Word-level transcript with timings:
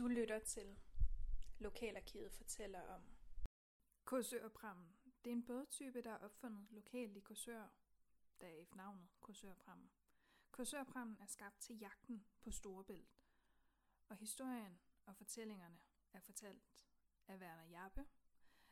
Du 0.00 0.08
lytter 0.08 0.38
til 0.38 0.78
Lokalarkivet 1.58 2.32
fortæller 2.32 2.80
om 2.80 3.02
Korsørprammen. 4.04 4.96
Det 5.24 5.30
er 5.30 5.34
en 5.34 5.46
bådtype, 5.46 6.02
der 6.02 6.10
er 6.10 6.18
opfundet 6.18 6.66
lokalt 6.70 7.16
i 7.16 7.20
Korsør, 7.20 7.68
der 8.40 8.46
er 8.46 8.56
i 8.56 8.66
navnet 8.74 9.08
Korsørprammen. 9.20 9.90
Korsørprammen 10.50 11.16
er 11.20 11.26
skabt 11.26 11.60
til 11.60 11.78
jagten 11.78 12.24
på 12.40 12.50
Storebælt, 12.50 13.20
og 14.08 14.16
historien 14.16 14.80
og 15.06 15.16
fortællingerne 15.16 15.78
er 16.12 16.20
fortalt 16.20 16.86
af 17.28 17.36
Werner 17.36 17.64
Jappe, 17.64 18.06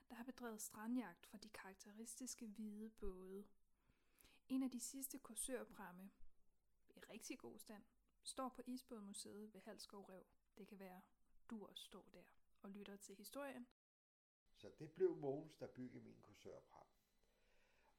der 0.08 0.14
har 0.14 0.24
bedrevet 0.24 0.62
strandjagt 0.62 1.26
for 1.26 1.36
de 1.36 1.48
karakteristiske 1.48 2.46
hvide 2.46 2.90
både. 2.90 3.44
En 4.48 4.62
af 4.62 4.70
de 4.70 4.80
sidste 4.80 5.18
korsørpramme, 5.18 6.10
i 6.88 7.00
rigtig 7.00 7.38
god 7.38 7.58
stand, 7.58 7.84
står 8.22 8.48
på 8.48 8.62
Isbådmuseet 8.66 9.54
ved 9.54 9.60
Halskov 9.60 10.04
Rev. 10.04 10.24
Det 10.58 10.68
kan 10.68 10.78
være, 10.78 11.00
du 11.50 11.66
også 11.66 11.84
står 11.84 12.08
der 12.12 12.22
og 12.62 12.70
lytter 12.70 12.96
til 12.96 13.16
historien. 13.16 13.66
Så 14.54 14.70
det 14.78 14.92
blev 14.92 15.16
Mogens, 15.16 15.56
der 15.56 15.66
byggede 15.66 16.04
min 16.04 16.20
kursørpram. 16.20 16.86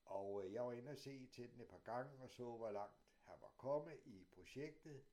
Og 0.06 0.46
øh, 0.46 0.54
jeg 0.54 0.66
var 0.66 0.72
inde 0.72 0.92
og 0.92 0.98
se 0.98 1.28
til 1.28 1.52
den 1.52 1.62
et 1.62 1.68
par 1.68 1.78
gange 1.78 2.24
og 2.24 2.30
så, 2.30 2.58
hvor 2.58 2.72
langt 2.72 2.96
han 3.24 3.36
var 3.42 3.54
kommet 3.58 4.00
i 4.06 4.26
projektet. 4.32 5.04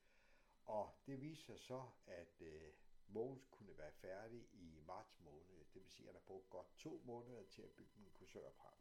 Og 0.65 0.95
det 1.07 1.21
viste 1.21 1.45
sig 1.45 1.59
så, 1.59 1.89
at 2.07 2.41
øh, 2.41 2.73
Mogens 3.09 3.47
kunne 3.51 3.79
være 3.79 3.93
færdig 3.93 4.49
i 4.53 4.81
marts 4.87 5.21
måned. 5.21 5.65
Det 5.75 5.83
vil 5.83 5.91
sige, 5.91 6.09
at 6.09 6.15
der 6.15 6.21
brugte 6.21 6.49
godt 6.51 6.79
to 6.79 7.03
måneder 7.05 7.43
til 7.43 7.63
at 7.63 7.71
bygge 7.71 7.93
min 7.97 8.11
kursørpram. 8.15 8.73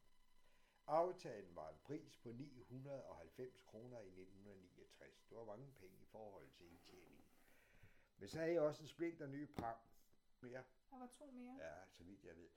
Aftalen 0.88 1.56
var 1.56 1.70
en 1.70 1.78
pris 1.84 2.16
på 2.16 2.32
990 2.32 3.62
kroner 3.62 4.00
i 4.00 4.08
1969. 4.08 5.26
Det 5.30 5.38
var 5.38 5.46
mange 5.46 5.74
penge 5.74 5.98
i 6.02 6.06
forhold 6.06 6.50
til 6.50 6.68
indtjeningen. 6.68 7.15
Men 8.18 8.28
så 8.30 8.40
havde 8.40 8.54
jeg 8.54 8.62
også 8.62 8.82
en 8.84 8.88
splinter 8.88 9.28
ny 9.28 9.54
pram 9.54 9.78
mere. 10.42 10.64
Der 10.90 10.98
var 10.98 11.08
to 11.08 11.32
mere. 11.32 11.56
Ja, 11.60 11.74
så 11.90 12.04
vidt 12.04 12.24
jeg 12.24 12.36
ved. 12.36 12.50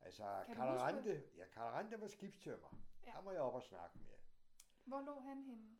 Altså, 0.00 0.44
Karl 0.46 0.78
Rante, 0.78 1.22
ja, 1.36 1.46
Karl 1.46 1.72
Rante 1.72 2.00
var 2.00 2.06
skibstømmer. 2.06 2.78
Ja. 3.06 3.10
Han 3.10 3.24
må 3.24 3.30
jeg 3.30 3.40
op 3.40 3.54
og 3.54 3.62
snakke 3.62 3.98
med. 3.98 4.14
Hvor 4.84 5.00
lå 5.00 5.20
han 5.20 5.42
henne? 5.42 5.78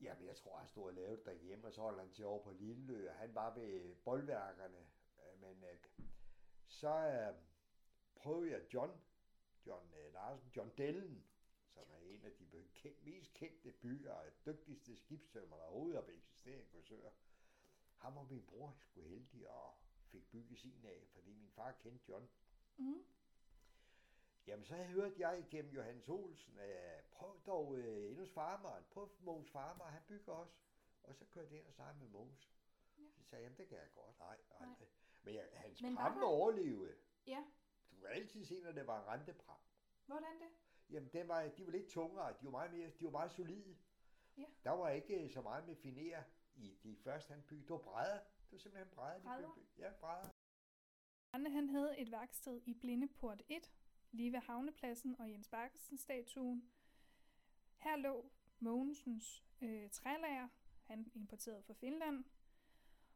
Jamen, 0.00 0.26
jeg 0.26 0.36
tror, 0.36 0.56
han 0.56 0.68
stod 0.68 0.84
og 0.84 0.94
lavede 0.94 1.24
derhjemme, 1.24 1.66
og 1.66 1.72
så 1.72 1.80
holdt 1.80 2.00
han 2.00 2.12
til 2.12 2.24
over 2.24 2.42
på 2.44 2.50
Lillelø, 2.50 3.10
og 3.10 3.16
han 3.16 3.34
var 3.34 3.54
ved 3.54 3.94
boldværkerne. 3.94 4.78
Øh, 5.18 5.40
Men 5.40 5.64
øh, 5.64 5.78
så 6.66 6.88
øh, 6.88 7.34
prøvede 8.16 8.50
jeg 8.50 8.74
John, 8.74 9.00
John 9.66 9.94
øh, 9.94 10.12
Larsen, 10.12 10.50
John 10.56 10.72
Dellen, 10.78 11.24
som 11.68 11.82
er 11.90 11.98
en 11.98 12.24
af 12.24 12.32
de 12.32 12.66
mest 13.02 13.34
kendte 13.34 13.72
byer 13.72 14.12
og 14.12 14.26
dygtigste 14.46 14.96
skibstømmer, 14.96 15.56
der 15.56 15.64
overhovedet 15.64 16.04
har 16.04 16.12
eksisteret 16.12 16.62
i 16.62 16.64
Korsør. 16.64 17.10
Ham 17.98 18.16
og 18.16 18.26
min 18.30 18.42
bror 18.46 18.76
skulle 18.80 19.08
heldig 19.08 19.48
og 19.48 19.74
fik 20.10 20.30
bygget 20.30 20.58
sin 20.58 20.84
af, 20.84 21.06
fordi 21.12 21.32
min 21.32 21.50
far 21.50 21.72
kendte 21.72 22.04
John. 22.08 22.28
Mm. 22.76 23.04
Jamen, 24.46 24.64
så 24.64 24.74
hørte 24.76 25.14
jeg 25.18 25.38
igennem 25.38 25.72
Johannes 25.72 26.08
Olsen, 26.08 26.58
at 26.58 27.04
prøv 27.12 27.40
dog 27.46 27.76
øh, 27.78 28.08
endnu 28.10 28.20
hos 28.24 28.30
farmeren. 28.32 28.84
Prøv 28.90 29.10
Mogens 29.20 29.50
farmer, 29.50 29.84
han 29.84 30.02
bygger 30.08 30.32
også. 30.32 30.54
Og 31.02 31.14
så 31.14 31.24
kørte 31.24 31.48
jeg 31.50 31.58
ind 31.58 31.66
og 31.66 31.72
snakkede 31.74 32.04
med 32.04 32.10
Mogens. 32.10 32.52
Ja. 32.98 33.02
Så 33.16 33.22
sagde 33.24 33.44
jeg, 33.44 33.58
det 33.58 33.68
kan 33.68 33.78
jeg 33.78 33.88
godt. 33.94 34.18
Nej, 34.18 34.36
Nej. 34.60 34.68
nej. 34.68 34.86
Men 35.22 35.34
jeg, 35.34 35.48
hans 35.52 35.82
Men 35.82 35.96
pram 35.96 36.18
der- 36.18 36.26
overlevede. 36.26 36.96
Ja, 37.26 37.44
Du 37.90 37.96
kan 37.96 38.06
altid 38.08 38.44
se, 38.44 38.60
når 38.60 38.72
det 38.72 38.86
var 38.86 39.00
en 39.02 39.06
rentepram. 39.08 39.58
hvordan 40.06 40.40
det? 40.40 40.48
Jamen, 40.90 41.08
den 41.12 41.28
var, 41.28 41.42
de 41.48 41.64
var 41.66 41.70
lidt 41.72 41.88
tungere. 41.90 42.32
De 42.40 42.44
var 42.44 42.50
meget, 42.50 42.72
mere, 42.72 42.90
de 42.90 43.04
var 43.04 43.10
meget 43.10 43.32
solide. 43.32 43.76
Ja. 44.36 44.44
Der 44.64 44.70
var 44.70 44.88
ikke 44.90 45.28
så 45.28 45.42
meget 45.42 45.66
med 45.66 45.76
finere 45.76 46.24
i 46.58 46.74
de 46.82 46.96
første, 46.96 47.32
han 47.32 47.42
byggede. 47.42 47.68
Det 47.68 47.70
var 47.70 47.78
brædder. 47.78 48.18
Det 48.18 48.52
var 48.52 48.58
simpelthen 48.58 48.94
brædder, 48.94 49.18
de 49.18 49.38
blev 49.38 49.54
bygget. 49.54 49.78
Ja, 49.78 49.92
brædder. 50.00 50.30
Arne 51.32 51.50
han 51.50 51.68
havde 51.68 51.98
et 51.98 52.10
værksted 52.12 52.60
i 52.66 52.74
Blindeport 52.74 53.42
1, 53.48 53.72
lige 54.10 54.32
ved 54.32 54.40
havnepladsen 54.40 55.20
og 55.20 55.30
Jens 55.30 55.48
Bakkesen-statuen. 55.48 56.70
Her 57.76 57.96
lå 57.96 58.30
Mogensens 58.58 59.44
øh, 59.60 59.90
trælager, 59.90 60.48
han 60.82 61.10
importerede 61.14 61.62
fra 61.62 61.74
Finland. 61.74 62.24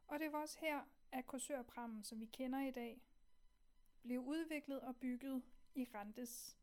Og 0.07 0.19
det 0.19 0.31
var 0.31 0.41
også 0.41 0.59
her, 0.59 0.81
at 1.11 1.27
Korsørprammen, 1.27 2.03
som 2.03 2.19
vi 2.19 2.25
kender 2.25 2.59
i 2.67 2.71
dag, 2.71 3.01
blev 4.01 4.19
udviklet 4.19 4.81
og 4.81 4.95
bygget 4.95 5.43
i 5.75 5.87
Randes 5.93 6.57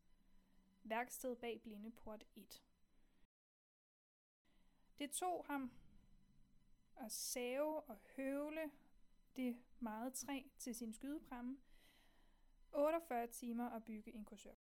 værksted 0.83 1.37
bag 1.37 1.61
Blindeport 1.63 2.27
1. 2.35 2.63
Det 4.99 5.11
tog 5.11 5.45
ham 5.47 5.71
at 7.11 7.15
save 7.15 7.81
og 7.81 7.99
høvle 8.17 8.71
det 9.37 9.63
meget 9.81 10.15
træ 10.15 10.43
til 10.59 10.75
sin 10.75 10.93
skydepramme. 10.93 11.59
48 12.73 13.27
timer 13.27 13.71
at 13.71 13.85
bygge 13.85 14.13
en 14.13 14.25
kursør. 14.25 14.55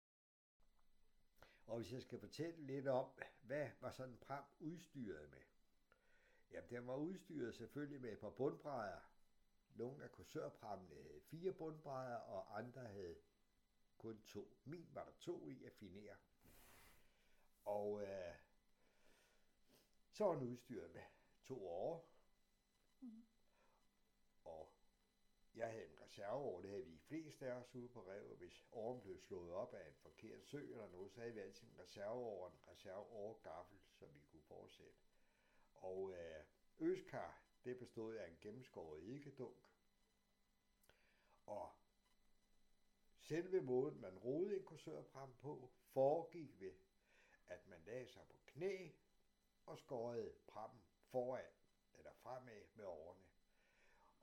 Og 1.65 1.77
hvis 1.77 1.93
jeg 1.93 2.01
skal 2.01 2.19
fortælle 2.19 2.65
lidt 2.65 2.87
om, 2.87 3.09
hvad 3.41 3.69
var 3.81 3.91
sådan 3.91 4.13
en 4.13 4.17
pram 4.17 4.43
udstyret 4.59 5.29
med? 5.29 5.41
Jamen, 6.51 6.69
den 6.69 6.87
var 6.87 6.95
udstyret 6.95 7.55
selvfølgelig 7.55 8.01
med 8.01 8.11
et 8.11 8.19
par 8.19 8.29
bundbrædder. 8.29 8.99
Nogle 9.75 10.03
af 10.03 10.11
kursørprammene 10.11 10.95
havde 10.95 11.21
fire 11.21 11.53
bundbrædder, 11.53 12.15
og 12.15 12.57
andre 12.57 12.81
havde 12.81 13.15
kun 13.97 14.21
to. 14.25 14.57
Min 14.65 14.89
var 14.93 15.05
der 15.05 15.13
to 15.19 15.47
i 15.47 15.63
at 15.63 15.73
finere. 15.73 16.15
Og 17.65 18.01
øh, 18.01 18.35
så 20.11 20.23
var 20.23 20.33
den 20.33 20.43
udstyret 20.43 20.93
med 20.93 21.03
to 21.43 21.67
år. 21.67 22.16
Mm. 23.01 23.25
Og 24.43 24.73
jeg 25.55 25.71
havde 25.71 25.85
en 25.85 26.01
reserveår, 26.01 26.61
det 26.61 26.69
havde 26.69 26.85
vi 26.85 26.91
de 26.91 26.99
fleste 26.99 27.47
af 27.47 27.53
os 27.53 27.75
ude 27.75 27.89
på 27.89 28.07
revet. 28.07 28.37
Hvis 28.37 28.67
åren 28.71 29.01
blev 29.01 29.19
slået 29.19 29.53
op 29.53 29.73
af 29.73 29.87
en 29.87 29.95
forkert 29.95 30.45
sø 30.45 30.71
eller 30.71 30.89
noget, 30.89 31.11
så 31.11 31.19
havde 31.19 31.33
vi 31.33 31.39
altid 31.39 31.67
en 31.67 31.79
reserveår 31.79 32.45
og 32.45 32.51
en 32.51 32.59
reserveår 32.67 33.39
gaffel, 33.43 33.77
så 33.91 34.05
vi 34.05 34.19
kunne 34.31 34.41
fortsætte. 34.41 34.99
Og 35.73 36.13
øh, 36.13 36.43
øskar, 36.79 37.41
det 37.65 37.79
bestod 37.79 38.15
af 38.15 38.27
en 38.27 38.37
gennemskåret 38.41 39.03
eddikeddunk. 39.03 39.57
Og 41.45 41.71
selve 43.19 43.61
måden, 43.61 44.01
man 44.01 44.17
rodede 44.17 44.57
en 44.57 44.63
kursørpram 44.63 45.35
på, 45.41 45.71
foregik 45.93 46.59
ved, 46.59 46.73
at 47.47 47.67
man 47.67 47.81
lagde 47.85 48.07
sig 48.07 48.21
på 48.29 48.37
knæ 48.45 48.89
og 49.65 49.79
skårede 49.79 50.33
prammen 50.47 50.81
foran 51.09 51.56
eller 51.97 52.11
fremad 52.13 52.61
med 52.75 52.85
årene. 52.85 53.23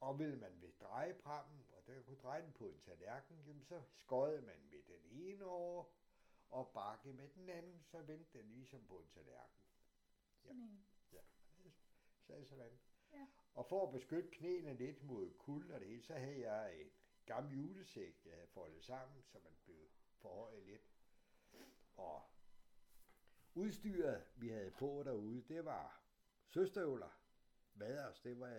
Og 0.01 0.19
ville 0.19 0.37
man 0.37 0.61
vil 0.61 0.73
dreje 0.81 1.15
prammen, 1.15 1.67
og 1.73 1.87
der 1.87 2.03
kunne 2.03 2.19
dreje 2.19 2.43
den 2.43 2.53
på 2.53 2.67
en 2.69 2.81
tallerken, 2.81 3.43
jamen 3.47 3.65
så 3.65 3.83
skårede 3.97 4.43
man 4.43 4.59
med 4.71 4.83
den 4.83 5.07
ene 5.11 5.45
over 5.45 5.85
og 6.51 6.71
bakke 6.75 7.13
med 7.13 7.29
den 7.29 7.49
anden, 7.49 7.83
så 7.83 8.03
vendte 8.03 8.39
den 8.39 8.51
ligesom 8.51 8.85
på 8.85 8.99
en 8.99 9.09
tallerken. 9.09 9.59
En. 10.45 10.87
Ja, 11.13 11.23
så 12.21 12.45
sådan. 12.45 12.79
Ja. 13.13 13.27
Og 13.55 13.67
for 13.67 13.87
at 13.87 13.93
beskytte 13.93 14.31
knæene 14.31 14.75
lidt 14.75 15.03
mod 15.03 15.35
kulde 15.39 15.75
og 15.75 15.81
det 15.81 15.89
hele, 15.89 16.03
så 16.03 16.15
havde 16.15 16.51
jeg 16.51 16.81
en 16.81 16.91
gammel 17.27 17.53
julesæk, 17.53 18.27
jeg 18.27 18.35
havde 18.35 18.47
foldet 18.47 18.85
sammen, 18.85 19.23
så 19.23 19.39
man 19.45 19.53
blev 19.65 19.89
forhøjet 20.17 20.63
lidt. 20.63 20.91
Og 21.97 22.23
udstyret, 23.55 24.27
vi 24.37 24.49
havde 24.49 24.71
på 24.71 25.03
derude, 25.03 25.43
det 25.43 25.65
var 25.65 26.03
søstøvler. 26.49 27.24
Vaders, 27.75 28.21
det 28.21 28.41
var, 28.41 28.57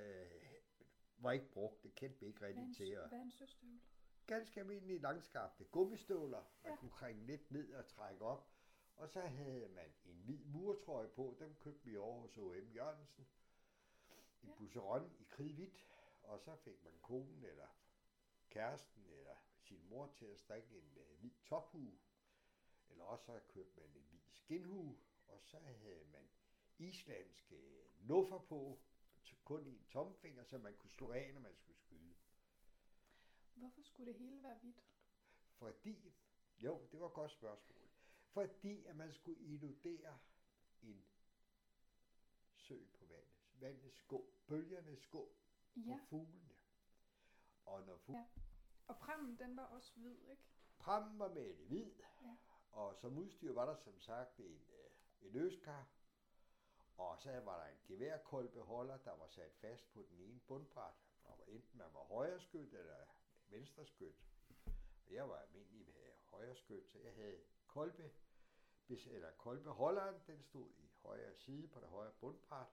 var 1.17 1.31
ikke 1.31 1.49
brugt. 1.51 1.83
Det 1.83 1.95
kendte 1.95 2.19
vi 2.19 2.25
ikke 2.25 2.41
rigtig 2.45 2.75
til. 2.77 2.95
Hvad 3.07 3.19
er 3.19 3.21
en 3.21 3.31
søstøvle? 3.31 3.79
ganske 4.27 4.59
almindelige 4.59 4.99
langskarpte 4.99 5.63
gummistøvler, 5.63 6.43
man 6.63 6.71
Ja. 6.71 6.75
kunne 6.75 6.91
krænge 6.91 7.25
lidt 7.25 7.51
ned 7.51 7.73
og 7.73 7.87
trække 7.87 8.21
op. 8.21 8.51
Og 8.95 9.09
så 9.09 9.21
havde 9.21 9.69
man 9.69 9.93
en 10.05 10.15
hvid 10.25 10.45
murtrøje 10.45 11.07
på, 11.07 11.35
dem 11.39 11.55
købte 11.55 11.85
vi 11.85 11.97
over 11.97 12.19
hos 12.21 12.37
O.M. 12.37 12.71
Jørgensen. 12.71 13.27
En 14.43 14.49
Ja. 14.49 14.55
busseron 14.57 15.11
i 15.19 15.23
kridhvidt, 15.29 15.85
og 16.23 16.39
så 16.39 16.55
fik 16.55 16.83
man 16.83 16.93
konen 17.01 17.43
eller 17.45 17.67
kæresten 18.49 19.05
eller 19.09 19.35
sin 19.59 19.89
mor 19.89 20.11
til 20.15 20.25
at 20.25 20.39
strikke 20.39 20.77
en 20.77 20.97
uh, 20.97 21.19
hvid 21.19 21.31
tophue. 21.45 21.97
Eller 22.89 23.03
også 23.03 23.25
så 23.25 23.39
købte 23.47 23.79
man 23.79 23.89
en 23.89 24.03
hvid 24.09 24.19
skinhue, 24.31 24.97
og 25.27 25.41
så 25.43 25.57
havde 25.59 26.05
man 26.11 26.29
islandske 26.77 27.83
nuffer 27.99 28.39
på, 28.39 28.79
kun 29.45 29.65
i 29.67 29.69
en 29.69 29.85
tomfinger, 29.91 30.43
så 30.43 30.57
man 30.57 30.75
kunne 30.77 30.89
slå 30.91 31.11
af, 31.11 31.33
når 31.33 31.41
man 31.41 31.55
skulle 31.55 31.77
skyde. 31.79 32.15
Hvorfor 33.53 33.81
skulle 33.81 34.11
det 34.13 34.19
hele 34.19 34.43
være 34.43 34.57
hvidt? 34.57 34.83
Fordi, 35.53 36.13
jo, 36.57 36.87
det 36.91 36.99
var 36.99 37.07
et 37.07 37.13
godt 37.13 37.31
spørgsmål. 37.31 37.89
Fordi 38.31 38.85
at 38.85 38.95
man 38.95 39.13
skulle 39.13 39.39
illudere 39.41 40.17
en 40.81 41.05
sø 42.55 42.85
på 42.93 43.05
vandet. 43.05 43.25
Vandet 43.59 43.93
skå, 43.93 44.33
bølgerne 44.47 44.95
skå 44.97 45.35
Ja. 45.75 45.97
på 45.99 46.05
fuglene. 46.09 46.49
Og 47.65 47.85
når 47.85 47.97
fuglene, 47.97 48.27
Ja. 48.35 48.41
Og 48.87 48.97
prammen, 48.97 49.39
den 49.39 49.55
var 49.57 49.63
også 49.65 49.91
hvid, 49.95 50.17
ikke? 50.29 50.43
prammen 50.79 51.19
var 51.19 51.33
malet 51.33 51.65
hvid, 51.67 51.91
Ja. 52.21 52.35
og 52.71 52.95
som 52.95 53.17
udstyr 53.17 53.53
var 53.53 53.65
der 53.65 53.75
som 53.75 53.99
sagt 53.99 54.39
en, 54.39 54.69
øh, 54.69 54.91
en 55.21 55.35
øskar, 55.35 55.87
og 56.97 57.19
så 57.19 57.39
var 57.39 57.59
der 57.59 57.65
en 57.65 57.79
geværkulbeholder, 57.87 58.97
der 58.97 59.15
var 59.15 59.27
sat 59.27 59.53
fast 59.53 59.93
på 59.93 60.01
den 60.09 60.19
ene 60.19 60.39
bundbræt, 60.39 60.93
Og 61.23 61.43
enten 61.47 61.77
man 61.77 61.93
var 61.93 62.03
højre 62.03 62.39
skyt 62.39 62.73
eller 62.73 63.05
venstreskyt. 63.47 64.15
Og 65.05 65.13
jeg 65.13 65.29
var 65.29 65.37
almindelig 65.37 65.87
med 65.87 66.11
højre 66.23 66.55
skyt, 66.55 66.89
så 66.89 66.99
jeg 66.99 67.13
havde 67.13 67.39
kolbe, 67.67 68.11
eller 68.89 69.31
kolbeholderen, 69.31 70.21
den 70.27 70.43
stod 70.43 70.69
i 70.77 70.91
højre 71.03 71.35
side 71.35 71.67
på 71.67 71.79
det 71.79 71.87
højre 71.87 72.13
bundbræt. 72.19 72.67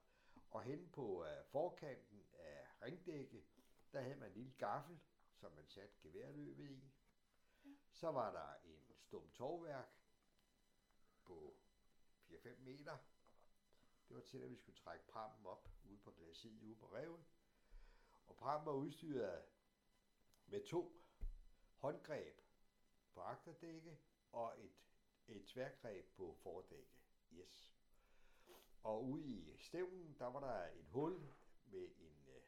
Og 0.50 0.62
hen 0.62 0.88
på 0.88 1.24
øh, 1.24 1.44
forkanten 1.44 2.26
af 2.34 2.66
ringdækket, 2.82 3.44
der 3.92 4.00
havde 4.00 4.16
man 4.16 4.28
en 4.28 4.34
lille 4.34 4.52
gaffel, 4.58 5.00
som 5.34 5.52
man 5.52 5.66
satte 5.66 5.94
geværløbet 6.02 6.70
i. 6.70 6.92
Så 7.92 8.10
var 8.10 8.32
der 8.32 8.70
en 8.70 8.96
stum 8.98 9.30
tovværk 9.30 9.88
på 11.24 11.56
4-5 12.30 12.60
meter. 12.60 12.98
Det 14.12 14.16
var 14.20 14.24
til, 14.26 14.38
at 14.38 14.50
vi 14.50 14.56
skulle 14.56 14.76
trække 14.76 15.06
prammen 15.06 15.46
op 15.46 15.68
ude 15.84 15.98
på 15.98 16.10
glaciet 16.10 16.62
ude 16.62 16.76
på 16.76 16.86
revet. 16.86 17.24
Og 18.26 18.36
prammen 18.36 18.66
var 18.66 18.72
udstyret 18.72 19.44
med 20.46 20.66
to 20.66 21.02
håndgreb 21.76 22.40
på 23.12 23.20
agterdække 23.20 23.98
og 24.32 24.54
et, 24.64 24.72
et 25.28 25.46
tværgreb 25.46 26.06
på 26.16 26.34
fordække. 26.42 26.90
Yes. 27.32 27.74
Og 28.82 29.04
ude 29.04 29.24
i 29.24 29.56
stævnen, 29.58 30.16
der 30.18 30.26
var 30.26 30.40
der 30.40 30.78
et 30.78 30.86
hul 30.86 31.32
med 31.64 31.90
en, 31.98 32.26
øh, 32.28 32.42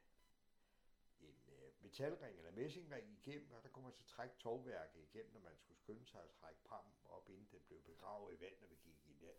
en 1.20 1.49
øh, 1.49 1.82
metalring 1.82 2.38
eller 2.38 2.52
messingring 2.52 3.10
igennem, 3.10 3.52
og 3.52 3.62
der 3.62 3.69
kunne 3.69 3.84
man 3.84 3.93
så 3.94 4.05
trække 4.05 4.34
tovværket 4.38 5.02
igennem, 5.02 5.32
når 5.32 5.40
man 5.40 5.56
skulle 5.56 5.78
skynde 5.78 6.06
sig 6.06 6.22
at 6.22 6.31
trække 6.31 6.60
prammen 6.64 6.94
op, 7.05 7.28
inden 7.28 7.49
den 7.52 7.60
blev 7.67 7.82
begravet 7.82 8.34
i 8.34 8.40
vand, 8.40 8.60
når 8.60 8.67
vi 8.67 8.76
gik 8.76 9.06
i 9.06 9.12
land. 9.20 9.37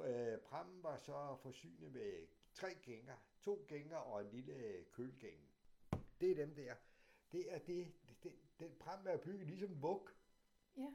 Øh, 0.00 0.38
prammen 0.38 0.82
var 0.82 0.96
så 0.96 1.36
forsynet 1.42 1.92
med 1.92 2.26
tre 2.52 2.74
gænger, 2.74 3.16
to 3.40 3.64
gænger 3.68 3.96
og 3.96 4.20
en 4.20 4.30
lille 4.30 4.84
kølgænge. 4.92 5.48
Det 6.20 6.30
er 6.30 6.34
dem 6.34 6.54
der. 6.54 6.74
Det 7.32 7.54
er 7.54 7.58
det, 7.58 7.92
det 8.22 8.32
den 8.58 8.72
pram 8.80 9.06
er 9.06 9.16
bygget 9.16 9.46
ligesom 9.46 9.82
vug. 9.82 10.08
Ja, 10.76 10.94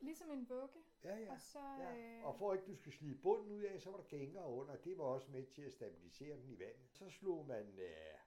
ligesom 0.00 0.30
en 0.30 0.48
vugge. 0.48 0.84
Ja, 1.04 1.16
ja. 1.16 1.32
Og, 1.32 1.40
så, 1.40 1.58
ja. 1.58 1.96
Øh... 1.96 2.26
og 2.26 2.36
for 2.36 2.52
ikke 2.54 2.66
du 2.66 2.74
skulle 2.74 2.96
slide 2.96 3.18
bunden 3.18 3.52
ud 3.52 3.62
af, 3.62 3.80
så 3.80 3.90
var 3.90 3.96
der 3.96 4.04
gænger 4.04 4.44
under. 4.44 4.76
Det 4.76 4.98
var 4.98 5.04
også 5.04 5.30
med 5.30 5.46
til 5.46 5.62
at 5.62 5.72
stabilisere 5.72 6.36
den 6.36 6.48
i 6.48 6.58
vandet. 6.58 6.90
Så 6.92 7.10
slog 7.10 7.46
man 7.46 7.78
øh, 7.78 8.18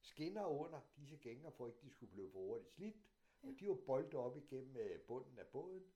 skinner 0.00 0.46
under 0.46 0.80
disse 0.96 1.16
gænger, 1.16 1.50
for 1.50 1.66
ikke 1.66 1.78
de 1.82 1.90
skulle 1.90 2.12
blive 2.12 2.30
for 2.30 2.38
hurtigt 2.38 2.70
slidt. 2.70 2.96
Ja. 3.42 3.48
Og 3.48 3.54
de 3.60 3.68
var 3.68 3.78
boldet 3.86 4.14
op 4.14 4.36
igennem 4.36 4.76
øh, 4.76 5.00
bunden 5.00 5.38
af 5.38 5.46
båden. 5.46 5.92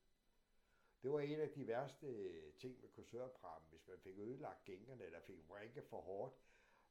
Det 1.02 1.12
var 1.12 1.20
en 1.20 1.40
af 1.40 1.50
de 1.50 1.66
værste 1.66 2.06
øh, 2.06 2.52
ting 2.52 2.80
med 2.80 2.88
kursørprammen. 2.88 3.70
Hvis 3.70 3.88
man 3.88 3.98
fik 3.98 4.18
ødelagt 4.18 4.64
gængerne, 4.64 5.04
eller 5.04 5.20
fik 5.20 5.48
vrænke 5.48 5.82
for 5.82 6.00
hårdt, 6.00 6.34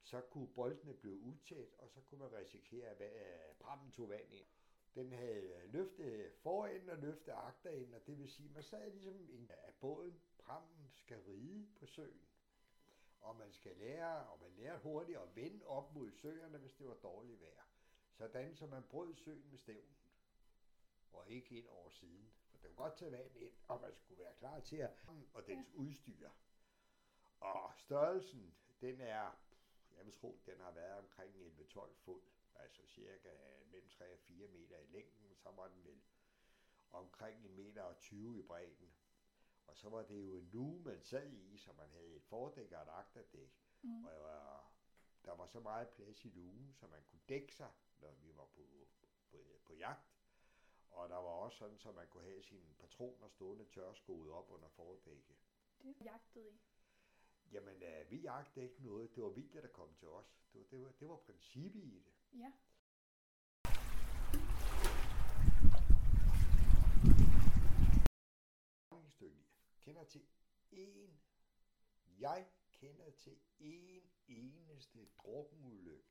så 0.04 0.22
kunne 0.22 0.48
boldene 0.48 0.94
blive 0.94 1.20
utæt, 1.20 1.74
og 1.78 1.90
så 1.90 2.02
kunne 2.02 2.20
man 2.20 2.34
risikere, 2.34 2.88
at 2.88 3.02
øh, 3.02 3.56
prammen 3.60 3.92
tog 3.92 4.10
vand 4.10 4.34
ind. 4.34 4.46
Den 4.96 5.12
havde 5.12 5.54
øh, 5.54 5.74
løftet 5.74 6.32
forenden 6.34 6.90
og 6.90 6.98
løftet 6.98 7.32
agterenden, 7.32 7.94
og 7.94 8.08
det 8.08 8.20
vil 8.20 8.30
sige, 8.30 8.50
man 8.50 8.64
sad 8.64 8.92
ligesom 8.92 9.30
en 9.30 9.52
af 9.52 9.74
båden, 9.80 10.22
prammen 10.40 10.92
skal 10.92 11.18
ride 11.28 11.68
på 11.80 11.86
søen. 11.86 12.22
Og 13.22 13.36
man 13.36 13.52
skal 13.52 13.78
lære, 13.78 14.28
og 14.28 14.42
man 14.42 14.52
lærer 14.58 14.80
hurtigt 14.80 15.18
at 15.18 15.36
vende 15.36 15.66
op 15.66 15.94
mod 15.94 16.12
søerne, 16.12 16.58
hvis 16.58 16.74
det 16.74 16.88
var 16.88 16.94
dårligt 16.94 17.42
vejr. 17.42 17.64
Sådan, 18.12 18.56
så 18.56 18.66
man 18.66 18.84
brød 18.84 19.16
søen 19.16 19.50
med 19.50 19.58
stævnen, 19.58 19.96
og 21.14 21.30
ikke 21.30 21.58
ind 21.58 21.68
over 21.68 21.90
siden. 21.90 22.32
Var 22.68 22.76
godt 22.76 22.98
tage 22.98 23.12
vand 23.12 23.36
ind, 23.36 23.54
og 23.68 23.82
man 23.82 23.96
skulle 23.96 24.24
være 24.24 24.34
klar 24.34 24.60
til 24.60 24.78
at, 24.78 24.92
og 25.34 25.48
dens 25.48 25.74
udstyr. 25.74 26.30
Og 27.40 27.74
størrelsen, 27.78 28.56
den 28.82 29.02
er 29.02 29.32
jeg 29.98 30.06
vil 30.06 30.14
tro, 30.14 30.40
den 30.46 30.60
har 30.60 30.72
været 30.72 31.00
omkring 31.00 31.36
11-12 31.36 31.94
fod, 31.94 32.22
altså 32.56 32.88
cirka 32.88 33.30
mellem 33.72 33.90
3 33.90 34.14
og 34.14 34.20
4 34.20 34.48
meter 34.48 34.78
i 34.78 34.86
længden, 34.86 35.36
så 35.36 35.52
var 35.52 35.68
den 35.68 35.86
vel 35.86 36.02
omkring 36.92 37.46
1 37.46 37.52
meter 37.52 37.82
og 37.82 37.98
20 37.98 38.40
i 38.40 38.42
bredden. 38.42 38.94
Og 39.68 39.78
så 39.78 39.90
var 39.90 40.04
det 40.04 40.26
jo 40.28 40.38
en 40.38 40.50
luge, 40.50 40.84
man 40.84 41.02
sad 41.02 41.32
i, 41.32 41.58
så 41.58 41.74
man 41.74 41.90
havde 41.90 42.16
et 42.16 42.24
fordæk 42.24 42.72
og 42.72 42.82
et 42.82 42.90
agterdæk. 42.90 43.52
Mm. 43.82 44.06
Og 44.06 44.12
var, 44.22 44.72
der 45.26 45.36
var 45.36 45.46
så 45.46 45.60
meget 45.60 45.90
plads 45.90 46.26
i 46.26 46.30
lugen, 46.30 46.74
så 46.74 46.88
man 46.88 47.04
kunne 47.04 47.22
dække 47.30 47.56
sig, 47.56 47.72
når 48.00 48.12
vi 48.12 48.36
var 48.36 48.46
på, 48.46 48.62
på, 49.32 49.38
på 49.66 49.74
jagt. 49.74 50.15
Og 50.96 51.10
der 51.10 51.16
var 51.16 51.36
også 51.46 51.58
sådan, 51.58 51.78
så 51.78 51.92
man 51.92 52.08
kunne 52.08 52.24
have 52.24 52.44
sine 52.44 52.74
patroner 52.80 53.28
stående 53.28 53.66
tørskoet 53.66 54.32
op 54.32 54.52
under 54.52 54.68
fordækket. 54.68 55.36
Det 55.84 55.96
jagtede 56.02 56.50
I? 56.50 56.60
Jamen, 57.52 57.84
øh, 57.84 58.12
vi 58.12 58.18
jagtede 58.18 58.66
ikke 58.66 58.84
noget. 58.84 59.16
Det 59.16 59.24
var 59.24 59.30
vildt, 59.30 59.54
der 59.54 59.68
kom 59.68 59.94
til 59.96 60.08
os. 60.08 60.40
Det 60.54 60.60
var, 60.62 60.68
det 60.72 60.82
var, 60.82 60.92
det 61.00 61.10
var 61.10 61.16
princippet 61.16 61.84
i 61.84 62.00
det. 62.00 62.14
Ja. 62.40 62.52
kender 69.86 70.04
til 70.04 70.26
én, 70.72 71.12
jeg 72.20 72.48
kender 72.72 73.12
til 73.12 73.38
én 73.60 74.04
eneste 74.28 75.08
drukkenulykke 75.18 76.04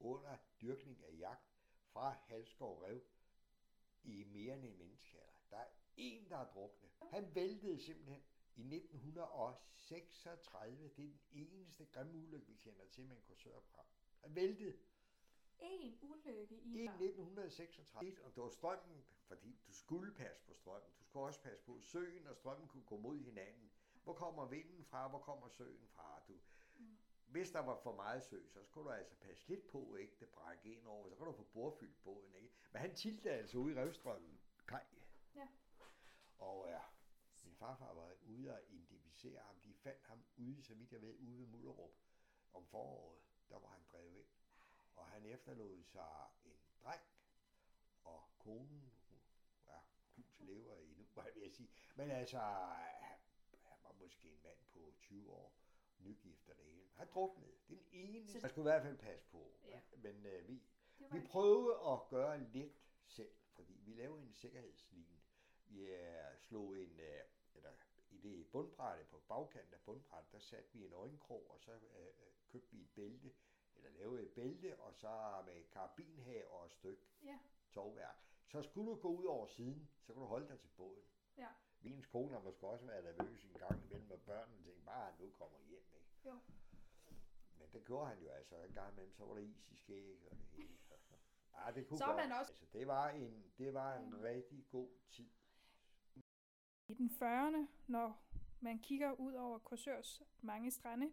under 0.00 0.36
dyrkning 0.60 1.04
af 1.04 1.18
jagt 1.18 1.56
fra 1.92 2.10
Halskov 2.10 2.82
Rev 2.82 3.00
i 4.02 4.24
mere 4.24 4.54
end 4.54 4.64
en 4.64 4.78
menneskealder. 4.78 5.38
Der 5.50 5.56
er 5.56 5.68
en, 5.96 6.30
der 6.30 6.36
er 6.36 6.52
druknet. 6.52 6.90
Han 7.10 7.34
væltede 7.34 7.78
simpelthen 7.78 8.22
i 8.56 8.60
1936. 8.60 10.88
Det 10.88 11.04
er 11.04 11.08
den 11.08 11.20
eneste 11.30 11.84
grimme 11.84 12.18
ulykke, 12.18 12.46
vi 12.46 12.54
kender 12.54 12.86
til 12.86 13.06
med 13.06 13.16
en 13.16 13.22
kursørpram. 13.22 13.86
Han 14.20 14.34
væltede. 14.34 14.78
En 15.58 15.98
ulykke 16.02 16.60
i... 16.60 16.78
I 16.78 16.84
1936. 16.84 18.24
Og 18.24 18.34
det 18.34 18.42
var 18.42 18.48
strømmen, 18.48 19.04
fordi 19.26 19.60
du 19.66 19.72
skulle 19.72 20.14
passe 20.14 20.44
på 20.46 20.54
strømmen. 20.54 20.92
Du 20.98 21.04
skulle 21.04 21.26
også 21.26 21.42
passe 21.42 21.64
på 21.64 21.80
søen, 21.80 22.26
og 22.26 22.36
strømmen 22.36 22.68
kunne 22.68 22.84
gå 22.84 22.96
mod 22.96 23.18
hinanden. 23.18 23.70
Hvor 24.04 24.14
kommer 24.14 24.46
vinden 24.46 24.84
fra? 24.84 25.08
Hvor 25.08 25.18
kommer 25.18 25.48
søen 25.48 25.88
fra? 25.88 26.22
Du. 26.28 26.40
Hvis 27.28 27.50
der 27.50 27.58
var 27.58 27.76
for 27.76 27.94
meget 27.94 28.24
sø, 28.24 28.46
så 28.48 28.62
skulle 28.62 28.90
du 28.90 28.94
altså 28.94 29.14
passe 29.16 29.48
lidt 29.48 29.66
på, 29.66 29.96
ikke 29.96 30.16
det 30.20 30.28
brække 30.28 30.74
ind 30.74 30.86
over. 30.86 31.08
Så 31.08 31.16
kan 31.16 31.26
du 31.26 31.32
få 31.32 31.42
bordfyldt 31.42 32.02
båden, 32.02 32.34
ikke? 32.34 32.54
Men 32.72 32.80
han 32.80 32.94
tiltede 32.94 33.34
altså 33.34 33.58
ude 33.58 33.74
i 33.74 33.76
revstrømmen. 33.76 34.40
Kaj. 34.68 34.84
Ja. 35.34 35.48
Og 36.38 36.68
ja, 36.68 36.80
min 37.44 37.54
farfar 37.54 37.94
var 37.94 38.12
ude 38.22 38.52
og 38.52 38.60
identificere 38.68 39.40
ham. 39.40 39.60
De 39.60 39.74
fandt 39.74 40.02
ham 40.04 40.24
ude, 40.36 40.62
så 40.62 40.74
vidt 40.74 40.92
jeg 40.92 41.02
ved, 41.02 41.14
ude 41.14 41.38
ved 41.38 41.46
Mullerup 41.46 41.92
om 42.54 42.66
foråret. 42.66 43.20
Der 43.48 43.58
var 43.58 43.68
han 43.68 43.84
drevet 43.92 44.16
ind. 44.16 44.28
Og 44.96 45.06
han 45.06 45.26
efterlod 45.26 45.84
sig 45.84 46.26
en 46.44 46.60
dreng, 46.84 47.02
og 48.04 48.22
konen, 48.38 48.92
ja, 49.66 49.78
hus 50.16 50.40
lever 50.40 50.74
endnu, 50.74 51.06
hvad 51.14 51.24
vil 51.34 51.42
jeg 51.42 51.52
sige. 51.52 51.70
Men 51.94 52.10
altså, 52.10 52.38
han, 52.38 53.18
han 53.62 53.78
var 53.82 53.92
måske 53.92 54.28
en 54.28 54.42
mand 54.42 54.58
på 54.72 54.92
20 55.00 55.32
år, 55.32 55.57
nygift 56.00 56.48
og 56.48 56.56
det 56.56 56.64
hele. 56.64 56.88
Han 56.94 57.08
druknede. 57.14 57.52
Det 57.68 57.74
er 57.74 57.80
den 57.80 57.88
ene. 57.92 58.40
Man 58.42 58.50
skulle 58.50 58.70
i 58.70 58.72
hvert 58.72 58.82
fald 58.82 58.98
passe 58.98 59.26
på. 59.26 59.52
Ja. 59.66 59.80
Men 59.96 60.16
uh, 60.26 60.48
vi, 60.48 60.62
vi 60.98 61.20
prøvede 61.26 61.78
at 61.92 62.08
gøre 62.08 62.40
lidt 62.40 62.82
selv, 63.06 63.30
fordi 63.52 63.72
vi 63.84 63.92
lavede 63.92 64.22
en 64.22 64.32
sikkerhedslinje. 64.32 65.20
Vi 65.66 65.96
slog 66.40 66.78
en, 66.78 66.90
uh, 66.90 67.56
eller 67.56 67.70
i 68.10 68.18
det 68.18 68.46
bundbrætte 68.50 69.04
på 69.04 69.18
bagkanten 69.28 69.74
af 69.74 69.80
bundbrættet, 69.80 70.32
der 70.32 70.38
satte 70.38 70.72
vi 70.72 70.84
en 70.84 70.92
øjenkrog, 70.92 71.50
og 71.50 71.60
så 71.60 71.72
øh, 71.72 71.78
købte 72.48 72.70
vi 72.70 72.80
et 72.80 72.90
bælte, 72.94 73.32
eller 73.76 73.90
lavede 73.90 74.22
et 74.22 74.30
bælte, 74.30 74.80
og 74.80 74.94
så 74.94 75.42
med 75.46 75.64
karabinhag 75.70 76.46
og 76.46 76.66
et 76.66 76.72
stykke 76.72 77.02
ja. 77.22 77.38
tovværk. 77.70 78.16
Så 78.46 78.62
skulle 78.62 78.90
du 78.90 78.96
gå 79.00 79.08
ud 79.08 79.24
over 79.24 79.46
siden, 79.46 79.88
så 80.02 80.12
kunne 80.12 80.22
du 80.22 80.28
holde 80.28 80.48
dig 80.48 80.60
til 80.60 80.68
båden. 80.76 81.04
Ja. 81.36 81.48
Min 81.82 82.02
kone 82.02 82.32
har 82.32 82.40
måske 82.40 82.66
også 82.66 82.86
været 82.86 83.04
nervøs 83.04 83.44
en 83.44 83.58
gang 83.58 83.84
imellem, 83.84 84.10
og 84.10 84.20
børnene 84.20 84.62
tænkte 84.62 84.84
bare, 84.84 85.08
at 85.08 85.20
nu 85.20 85.30
kommer 85.30 85.58
hjem, 85.68 85.84
ikke? 85.94 86.28
Jo. 86.28 86.38
Men 87.58 87.68
det 87.72 87.84
gjorde 87.84 88.08
han 88.08 88.18
jo 88.18 88.28
altså 88.28 88.56
en 88.56 88.72
gang 88.72 88.92
imellem, 88.92 89.14
så 89.14 89.24
var 89.24 89.34
der 89.34 89.40
is 89.40 89.68
i 89.70 89.76
skæg 89.76 90.18
og 90.30 90.36
det 90.36 90.46
hele. 90.52 90.78
Ja, 91.54 91.70
det 91.74 91.88
kunne 91.88 91.98
så 91.98 92.06
godt. 92.06 92.16
man 92.16 92.32
også... 92.32 92.52
Altså, 92.52 92.66
det 92.72 92.86
var 92.86 93.08
en, 93.08 93.52
det 93.58 93.74
var 93.74 93.96
en 93.96 94.10
mm. 94.10 94.20
rigtig 94.20 94.64
god 94.70 94.88
tid. 95.10 95.28
I 96.88 96.94
den 96.94 97.10
40'erne, 97.10 97.66
når 97.86 98.22
man 98.60 98.78
kigger 98.78 99.12
ud 99.12 99.32
over 99.32 99.58
Korsørs 99.58 100.22
mange 100.40 100.70
strande, 100.70 101.12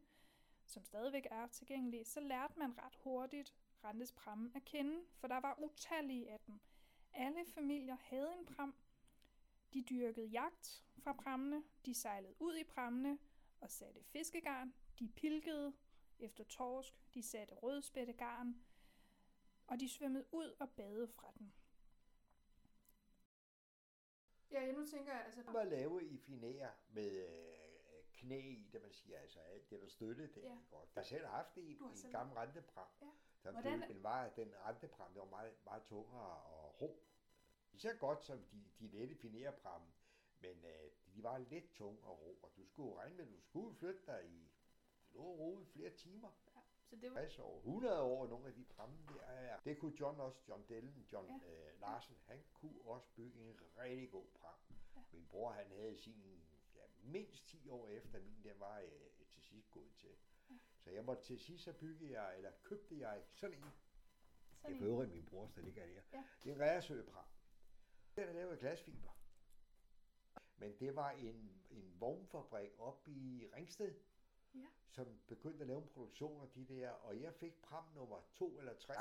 som 0.66 0.84
stadigvæk 0.84 1.28
er 1.32 1.48
tilgængelige, 1.48 2.06
så 2.06 2.20
lærte 2.20 2.60
man 2.60 2.78
ret 2.78 2.96
hurtigt 2.96 3.56
Rentes 3.84 4.12
pramme 4.12 4.52
at 4.56 4.66
kende, 4.66 5.02
for 5.16 5.28
der 5.28 5.40
var 5.40 5.60
utallige 5.60 6.32
af 6.32 6.40
dem. 6.48 6.60
Alle 7.14 7.46
familier 7.46 7.96
havde 7.96 8.34
en 8.40 8.46
pram. 8.46 8.76
De 9.76 9.82
dyrkede 9.82 10.28
jagt 10.28 10.84
fra 10.98 11.14
prammene, 11.14 11.64
de 11.86 11.94
sejlede 11.94 12.36
ud 12.42 12.58
i 12.58 12.64
prammene 12.64 13.20
og 13.62 13.72
satte 13.72 14.04
fiskegarn, 14.04 14.74
de 15.00 15.08
pilkede 15.16 15.74
efter 16.20 16.44
torsk, 16.44 16.94
de 17.14 17.24
satte 17.24 17.54
rødspættegarn, 17.56 18.66
og 19.68 19.80
de 19.80 19.90
svømmede 19.90 20.26
ud 20.32 20.56
og 20.60 20.70
badede 20.70 21.08
fra 21.08 21.32
den. 21.40 21.54
Ja, 24.52 24.72
nu 24.72 24.86
tænker 24.86 25.14
jeg 25.14 25.26
altså... 25.26 25.44
var 25.52 25.64
lave 25.64 26.04
i 26.06 26.18
finær 26.18 26.70
med 26.90 27.28
øh, 27.28 28.06
knæ 28.14 28.40
i 28.40 28.70
det, 28.74 28.82
man 28.82 28.92
siger, 28.94 29.20
altså 29.20 29.40
alt 29.40 29.70
det, 29.70 29.82
der 29.82 29.88
støttede 29.90 30.28
det. 30.34 30.44
Ja. 30.44 30.50
Ja. 30.50 30.78
Jeg 30.78 30.88
har 30.96 31.02
selv 31.04 31.26
haft 31.26 31.56
en, 31.58 31.78
Du 31.78 31.84
har 31.84 31.92
en 31.92 31.98
selv- 31.98 32.12
gammel 32.12 32.38
rentepram. 32.38 32.88
Ja. 33.02 33.52
Hvordan? 33.52 33.82
Den, 33.82 34.04
var, 34.04 34.30
den 34.30 34.54
rentepram, 34.66 35.12
det 35.14 35.20
var 35.22 35.30
meget, 35.30 35.54
meget 35.66 35.84
tungere 35.84 36.38
og 36.44 36.82
ro. 36.82 37.02
Lige 37.76 37.82
så 37.82 37.94
godt 37.94 38.26
som 38.26 38.40
de, 38.52 38.64
de 38.80 38.88
lette 38.88 39.16
finerpramme, 39.16 39.88
men 40.40 40.66
øh, 40.66 40.92
de 41.16 41.24
var 41.24 41.38
lidt 41.38 41.74
tunge 41.74 42.00
og 42.04 42.22
ro, 42.22 42.40
og 42.44 42.52
du 42.58 42.66
skulle 42.66 42.90
jo 42.90 42.98
regne 43.00 43.16
med, 43.16 43.26
at 43.26 43.32
du 43.32 43.40
skulle 43.42 43.76
flytte 43.76 44.02
dig 44.06 44.26
i 44.26 44.52
lå 45.12 45.60
i 45.60 45.66
flere 45.66 45.90
timer. 45.90 46.30
Ja. 46.56 46.62
Så 46.90 46.96
det 46.96 47.12
var, 47.12 47.18
60 47.20 47.40
år, 47.40 47.58
100 47.58 48.02
år, 48.02 48.28
nogle 48.28 48.48
af 48.48 48.54
de 48.54 48.64
pramme 48.64 48.98
der. 49.08 49.42
Ja. 49.42 49.58
Det 49.66 49.80
kunne 49.80 49.94
John 50.00 50.20
også, 50.20 50.40
John 50.50 50.66
Dellen, 50.70 51.08
John 51.14 51.28
Ja. 51.28 51.72
øh, 51.74 51.82
Larsen, 51.82 52.16
han 52.28 52.44
kunne 52.54 52.82
også 52.86 53.08
bygge 53.16 53.40
en 53.50 53.60
rigtig 53.78 54.12
god 54.12 54.26
pram. 54.36 54.60
Ja. 54.96 55.02
Min 55.12 55.28
bror, 55.28 55.52
han 55.52 55.72
havde 55.72 55.98
sin, 55.98 56.44
ja, 56.76 56.82
mindst 57.04 57.48
10 57.48 57.70
år 57.70 57.88
efter 57.88 58.20
min, 58.20 58.44
den 58.44 58.60
var 58.60 58.80
øh, 58.80 59.26
til 59.30 59.42
sidst 59.44 59.72
gået 59.72 59.94
til. 59.96 60.10
Ja. 60.50 60.56
Så 60.84 60.90
jeg 60.90 61.06
måtte 61.06 61.24
til 61.24 61.40
sidst, 61.40 61.64
så 61.64 61.74
bygge 61.74 62.12
jeg, 62.22 62.38
eller 62.38 62.52
købte 62.64 63.00
jeg 63.00 63.24
sådan 63.34 63.58
en. 63.58 63.64
sådan 64.62 64.76
Det 64.76 64.82
er 64.82 64.88
øvrigt 64.88 65.12
min 65.12 65.26
brors, 65.26 65.52
der 65.54 65.62
ligger 65.62 65.86
der. 65.86 66.02
Ja. 66.14 66.24
Det 66.44 66.52
er 66.52 66.56
en 66.56 66.62
ræresøpram. 66.62 67.26
Den 68.16 68.24
er 68.30 68.34
lavet 68.34 68.52
af 68.52 68.60
glasfiber. 68.60 69.12
Men 70.58 70.80
det 70.80 70.96
var 70.96 71.12
en, 71.12 71.66
en 71.70 71.96
vognfabrik 72.00 72.72
oppe 72.80 73.12
i 73.12 73.48
Ringsted, 73.56 73.96
Ja. 74.54 74.68
som 74.90 75.20
begyndte 75.28 75.62
at 75.62 75.68
lave 75.68 75.82
en 75.82 75.88
produktion 75.88 76.42
af 76.42 76.50
de 76.50 76.66
der, 76.66 76.90
og 76.90 77.22
jeg 77.22 77.34
fik 77.34 77.62
pram 77.62 77.84
nummer 77.96 78.22
to 78.36 78.58
eller 78.60 78.74
tre. 78.80 78.94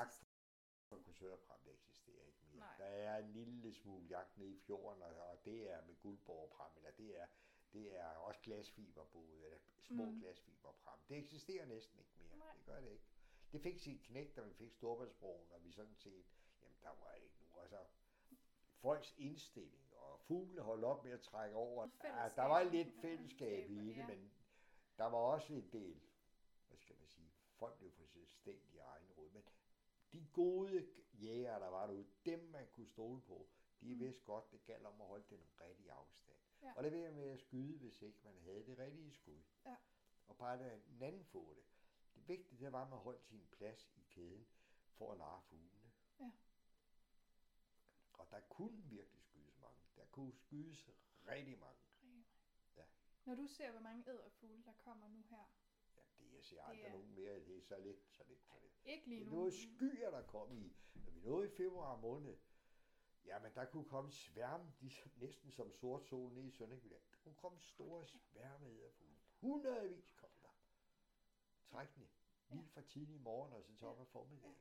Kursørpram, 0.88 1.58
det 1.64 1.72
eksisterer 1.72 2.24
ikke 2.26 2.38
mere. 2.50 2.58
Nej. 2.58 2.76
Der 2.78 2.84
er 2.84 3.18
en 3.18 3.32
lille 3.32 3.74
smule 3.74 4.06
jagt 4.06 4.38
nede 4.38 4.50
i 4.50 4.58
fjorden, 4.58 5.02
og, 5.02 5.16
og 5.16 5.44
det 5.44 5.70
er 5.72 5.86
med 5.86 5.94
guldborgpram, 6.00 6.70
eller 6.76 6.90
det 6.90 7.20
er, 7.20 7.26
det 7.72 7.98
er 8.00 8.06
også 8.08 8.40
glasfiberbåde, 8.40 9.44
eller 9.44 9.58
små 9.82 10.04
Mm. 10.04 10.20
glasfiberpram. 10.20 10.98
Det 11.08 11.16
eksisterer 11.18 11.66
næsten 11.66 11.98
ikke 11.98 12.10
mere. 12.18 12.36
Nej. 12.36 12.52
Det 12.56 12.64
gør 12.66 12.80
det 12.80 12.90
ikke. 12.90 13.04
Det 13.52 13.60
fik 13.60 13.78
sit 13.78 14.02
knæk, 14.02 14.36
da 14.36 14.40
vi 14.42 14.52
fik 14.54 14.72
Storbandsbroen, 14.72 15.52
og 15.52 15.64
vi 15.64 15.72
sådan 15.72 15.94
set, 15.96 16.26
jamen 16.62 16.76
der 16.82 16.88
var 17.04 17.12
ikke 17.14 17.34
nu, 17.40 17.60
altså 17.60 17.78
folks 18.84 19.14
indstilling, 19.18 19.84
og 19.96 20.20
fuglene 20.20 20.60
holdt 20.62 20.84
op 20.84 21.04
med 21.04 21.12
at 21.12 21.20
trække 21.20 21.56
over. 21.56 21.88
Ja, 22.04 22.28
der 22.36 22.42
var 22.42 22.62
lidt 22.62 22.94
fællesskab 23.00 23.70
i 23.70 23.78
det, 23.94 23.96
men 24.08 24.32
der 24.98 25.04
var 25.04 25.18
også 25.18 25.52
en 25.52 25.68
del, 25.72 26.00
hvad 26.68 26.78
skal 26.78 26.96
man 26.98 27.08
sige, 27.08 27.30
folk 27.58 27.78
blev 27.78 27.90
for 27.92 28.04
selvstændige 28.06 28.80
egen 28.80 29.06
råd, 29.18 29.30
men 29.32 29.42
de 30.12 30.26
gode 30.32 30.86
jæger, 31.12 31.58
der 31.58 31.68
var 31.68 31.86
derude, 31.86 32.06
dem 32.26 32.38
man 32.52 32.66
kunne 32.72 32.86
stole 32.86 33.20
på, 33.20 33.46
de 33.80 33.94
Mm. 33.94 34.00
vidste 34.00 34.24
godt, 34.24 34.52
det 34.52 34.64
galt 34.64 34.86
om 34.86 35.00
at 35.00 35.06
holde 35.06 35.24
den 35.30 35.40
rigtige 35.60 35.92
afstand. 35.92 36.36
Ja. 36.62 36.72
Og 36.76 36.84
det 36.84 36.92
ved 36.92 37.10
med 37.12 37.30
at 37.30 37.40
skyde, 37.40 37.78
hvis 37.78 38.02
ikke 38.02 38.18
man 38.24 38.38
havde 38.38 38.66
det 38.66 38.78
rigtige 38.78 39.12
skud. 39.12 39.40
Ja. 39.66 39.76
Og 40.28 40.36
bare 40.36 40.58
lade 40.58 40.74
en 40.74 41.02
anden 41.02 41.24
få 41.24 41.54
det. 41.54 41.64
Det 42.14 42.28
vigtige, 42.28 42.64
det 42.64 42.72
var, 42.72 42.82
at 42.84 42.90
man 42.90 42.98
holdt 42.98 43.24
sin 43.24 43.46
plads 43.52 43.90
i 43.96 44.02
kæden 44.10 44.46
for 44.92 45.12
at 45.12 45.18
narre 45.18 45.42
fuglene. 45.42 45.92
Ja. 46.20 46.30
Og 48.24 48.30
der 48.30 48.40
kunne 48.40 48.82
virkelig 48.82 49.22
skydes 49.22 49.58
mange. 49.60 49.78
Der 49.96 50.04
kunne 50.04 50.32
skydes 50.32 50.88
rigtig 51.28 51.58
mange. 51.58 51.80
Ja. 52.76 52.84
Når 53.24 53.34
du 53.34 53.46
ser, 53.46 53.70
hvor 53.70 53.80
mange 53.80 54.10
æderfugle, 54.10 54.64
der 54.64 54.72
kommer 54.72 55.08
nu 55.08 55.22
her. 55.30 55.44
Ja, 55.96 56.00
det 56.18 56.32
jeg 56.34 56.44
ser 56.44 56.62
aldrig 56.62 56.84
er- 56.84 56.92
nogen 56.92 57.14
mere. 57.14 57.34
Det 57.40 57.56
er 57.56 57.62
så 57.62 57.78
lidt, 57.78 58.04
så 58.10 58.22
lidt, 58.28 58.42
så 58.44 58.52
lidt. 58.62 58.72
Ikke 58.84 59.08
lige 59.08 59.20
Det 59.20 59.26
nu. 59.26 59.32
er 59.32 59.36
noget 59.36 59.54
skyer, 59.54 60.10
der 60.10 60.22
kom 60.26 60.52
i. 60.52 60.76
Når 60.94 61.10
vi 61.10 61.20
nåede 61.20 61.46
i 61.46 61.50
februar 61.56 61.96
måned, 62.00 62.36
jamen 63.24 63.52
der 63.54 63.64
kunne 63.64 63.84
komme 63.88 64.12
sværme, 64.12 64.72
ligesom, 64.80 65.12
næsten 65.16 65.50
som 65.52 65.72
sort 65.72 66.04
sol 66.04 66.32
nede 66.32 66.48
i 66.48 66.50
Sønderjylland. 66.50 67.02
Der 67.10 67.16
kunne 67.16 67.34
komme 67.34 67.60
store 67.60 68.06
sværme 68.06 68.68
æderfugle. 68.68 69.16
Hundredvis 69.40 70.12
kom 70.12 70.30
der. 70.42 70.48
Trækkende. 71.70 72.08
Lige 72.48 72.66
fra 72.68 72.82
tidlig 72.82 73.20
morgen 73.20 73.52
og 73.52 73.64
så 73.64 73.74
til 73.76 73.86
op 73.86 74.00
ad 74.00 74.06
formiddagen. 74.06 74.56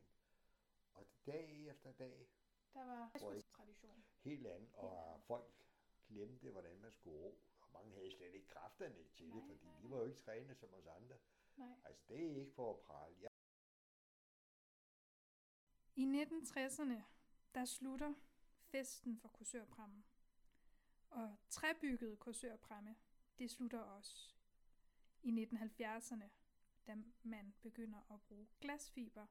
Og 0.94 1.06
dag 1.26 1.68
efter 1.68 1.92
dag, 1.92 2.28
Der 2.74 2.86
var 2.86 3.12
tradition. 3.50 4.04
helt 4.22 4.48
andet, 4.48 4.70
og 4.74 5.22
folk 5.24 5.54
glemte, 6.08 6.52
hvordan 6.52 6.82
man 6.82 6.92
skulle 6.92 7.18
ro. 7.18 7.40
Og 7.62 7.70
mange 7.74 7.94
havde 7.94 8.12
slet 8.12 8.34
ikke 8.34 8.48
kræfterne 8.48 9.04
til 9.04 9.28
Nej, 9.28 9.36
det, 9.36 9.44
fordi 9.48 9.66
nej, 9.66 9.82
de 9.82 9.90
var 9.90 9.98
jo 9.98 10.06
ikke 10.06 10.18
trænet 10.18 10.58
som 10.58 10.74
os 10.74 10.88
andre. 10.88 11.18
Nej. 11.56 11.76
Altså, 11.86 12.04
det 12.08 12.32
er 12.32 12.36
ikke 12.40 12.52
for 12.52 12.74
at 12.74 12.80
prale. 12.80 13.16
Jeg 13.22 13.30
I 15.96 16.24
1960'erne, 16.24 17.02
der 17.56 17.66
slutter 17.66 18.14
festen 18.64 19.18
for 19.18 19.28
kursørprammen. 19.30 20.06
Og 21.10 21.36
træbyggede 21.50 22.18
kursørpramme, 22.18 22.96
det 23.38 23.52
slutter 23.52 23.80
også. 23.80 24.36
I 25.24 25.46
1970'erne, 25.46 26.30
da 26.88 26.98
man 27.24 27.54
begynder 27.62 28.14
at 28.14 28.22
bruge 28.22 28.48
glasfiber 28.62 29.28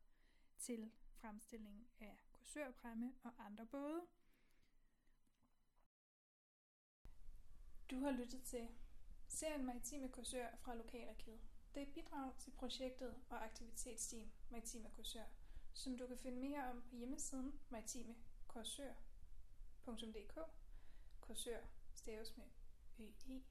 til 0.59 0.93
fremstilling 1.15 1.89
af 2.01 2.32
kursørpramme 2.43 3.13
og 3.23 3.33
andre 3.39 3.67
både. 3.67 4.01
Du 7.91 8.01
har 8.01 8.11
lyttet 8.11 8.43
til 8.43 8.69
serien 9.29 9.65
Maritime 9.65 10.09
Korsør 10.09 10.47
fra 10.61 10.75
Lokalarkivet. 10.75 11.41
Det 11.75 11.83
er 11.83 11.87
et 11.87 11.95
bidrag 11.95 12.33
til 12.39 12.51
projektet 12.51 13.15
og 13.31 13.45
aktivitetsteam 13.45 14.31
Maritime 14.51 14.91
Korsør, 14.91 15.25
som 15.75 15.99
du 15.99 16.07
kan 16.07 16.19
finde 16.19 16.41
mere 16.41 16.71
om 16.71 16.83
på 16.83 16.97
hjemmesiden 16.97 17.61
maritimekorsør.dk. 17.71 20.39
Korsør 21.21 21.61
staves 21.95 22.37
med 22.37 22.47
ø 22.99 23.05
e. 23.05 23.43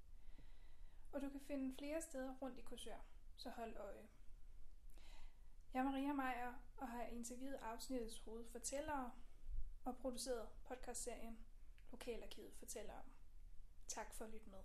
Og 1.12 1.22
du 1.22 1.30
kan 1.30 1.42
finde 1.42 1.76
flere 1.78 2.02
steder 2.02 2.36
rundt 2.42 2.58
i 2.58 2.62
Korsør, 2.62 3.06
så 3.36 3.50
hold 3.50 3.78
øje. 3.78 4.08
Jeg 5.74 5.80
er 5.80 5.84
Maria 5.84 6.14
Meier 6.14 6.54
og 6.82 6.88
har 6.88 7.04
interviewet 7.04 7.56
afsnittets 7.62 8.20
hovedfortællere 8.20 9.12
og 9.86 9.98
produceret 9.98 10.48
podcastserien 10.64 11.38
Lokalarkivet 11.92 12.54
fortæller 12.54 12.94
om. 12.94 13.06
Tak 13.88 14.14
for 14.14 14.26
at 14.26 14.32
lytte 14.32 14.50
med. 14.50 14.60